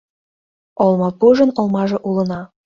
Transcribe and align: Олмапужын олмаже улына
Олмапужын 0.83 1.49
олмаже 1.59 1.97
улына 2.07 2.41